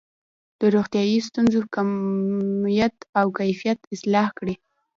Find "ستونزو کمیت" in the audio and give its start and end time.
1.27-2.95